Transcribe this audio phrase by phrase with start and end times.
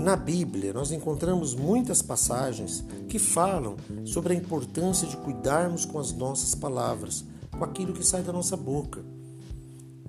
[0.00, 6.10] Na Bíblia, nós encontramos muitas passagens que falam sobre a importância de cuidarmos com as
[6.10, 9.04] nossas palavras, com aquilo que sai da nossa boca.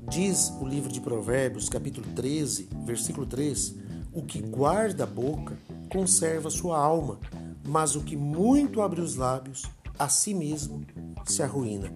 [0.09, 3.75] Diz o livro de Provérbios, capítulo 13, versículo 3:
[4.13, 5.57] O que guarda a boca
[5.91, 7.19] conserva sua alma,
[7.67, 9.65] mas o que muito abre os lábios,
[9.99, 10.85] a si mesmo
[11.25, 11.91] se arruína.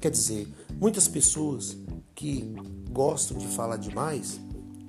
[0.00, 0.46] Quer dizer,
[0.78, 1.76] muitas pessoas
[2.14, 2.54] que
[2.92, 4.40] gostam de falar demais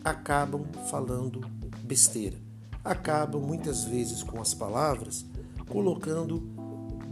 [0.04, 1.42] acabam falando
[1.86, 2.38] besteira.
[2.84, 5.26] Acabam muitas vezes com as palavras
[5.70, 6.40] colocando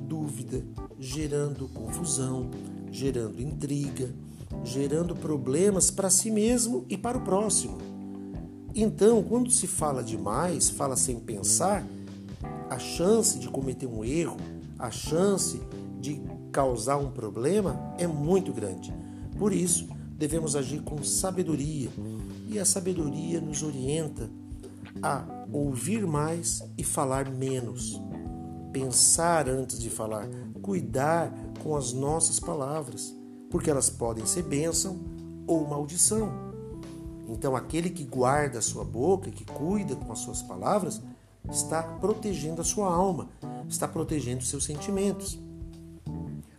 [0.08, 0.64] dúvida,
[1.00, 2.52] gerando confusão,
[2.92, 4.14] gerando intriga,
[4.64, 7.78] gerando problemas para si mesmo e para o próximo.
[8.76, 11.86] Então, quando se fala demais, fala sem pensar,
[12.70, 14.38] a chance de cometer um erro,
[14.78, 15.62] a chance
[16.00, 18.94] de causar um problema é muito grande.
[19.38, 21.90] Por isso, devemos agir com sabedoria,
[22.48, 24.30] e a sabedoria nos orienta
[25.02, 28.02] a ouvir mais e falar menos,
[28.72, 30.28] pensar antes de falar,
[30.62, 33.16] cuidar com as nossas palavras,
[33.50, 35.00] porque elas podem ser bênção
[35.48, 36.32] ou maldição.
[37.28, 41.02] Então, aquele que guarda a sua boca, que cuida com as suas palavras,
[41.52, 43.30] está protegendo a sua alma,
[43.68, 45.40] está protegendo seus sentimentos.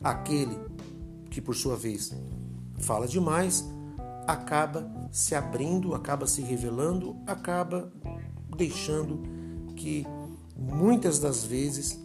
[0.03, 0.59] Aquele
[1.31, 2.13] que, por sua vez,
[2.79, 3.65] fala demais,
[4.27, 7.93] acaba se abrindo, acaba se revelando, acaba
[8.57, 9.23] deixando
[9.77, 10.07] que
[10.57, 12.01] muitas das vezes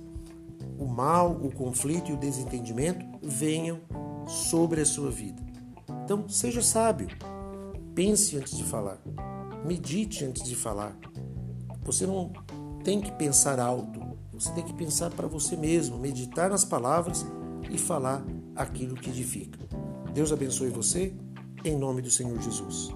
[0.78, 3.80] o mal, o conflito e o desentendimento venham
[4.28, 5.42] sobre a sua vida.
[6.03, 7.08] Então, seja sábio,
[7.94, 9.00] pense antes de falar,
[9.66, 10.98] medite antes de falar.
[11.83, 12.31] Você não
[12.83, 14.00] tem que pensar alto,
[14.33, 17.26] você tem que pensar para você mesmo, meditar nas palavras
[17.70, 18.23] e falar
[18.56, 19.59] aquilo que edifica.
[20.14, 21.14] Deus abençoe você,
[21.63, 22.91] em nome do Senhor Jesus.